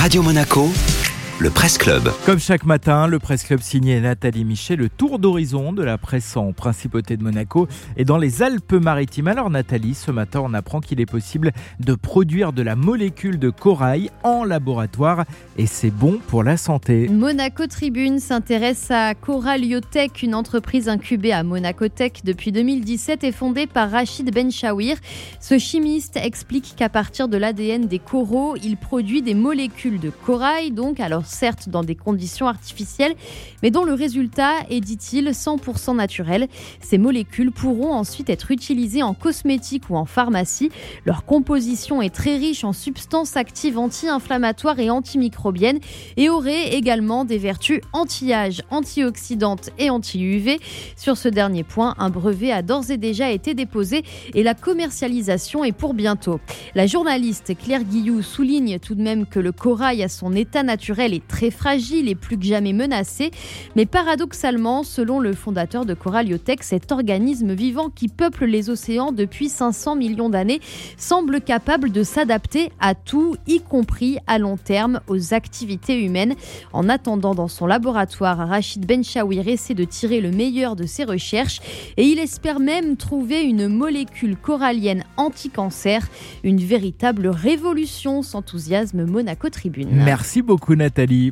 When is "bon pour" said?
15.90-16.42